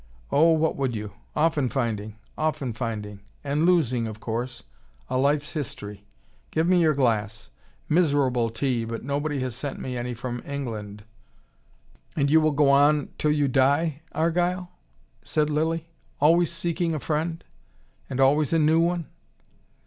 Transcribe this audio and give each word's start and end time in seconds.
"Oh, 0.31 0.53
what 0.53 0.75
would 0.77 0.95
you? 0.95 1.11
Often 1.35 1.69
finding. 1.69 2.15
Often 2.35 2.73
finding. 2.73 3.19
And 3.43 3.67
losing, 3.67 4.07
of 4.07 4.19
course. 4.19 4.63
A 5.11 5.17
life's 5.19 5.53
history. 5.53 6.07
Give 6.49 6.65
me 6.67 6.81
your 6.81 6.95
glass. 6.95 7.51
Miserable 7.87 8.49
tea, 8.49 8.83
but 8.83 9.03
nobody 9.03 9.41
has 9.41 9.53
sent 9.55 9.79
me 9.79 9.95
any 9.95 10.15
from 10.15 10.41
England" 10.43 11.03
"And 12.17 12.31
you 12.31 12.41
will 12.41 12.49
go 12.49 12.71
on 12.71 13.09
till 13.19 13.31
you 13.31 13.47
die, 13.47 14.01
Argyle?" 14.11 14.71
said 15.23 15.51
Lilly. 15.51 15.87
"Always 16.19 16.51
seeking 16.51 16.95
a 16.95 16.99
friend 16.99 17.43
and 18.09 18.19
always 18.19 18.51
a 18.53 18.57
new 18.57 18.79
one?" 18.79 19.05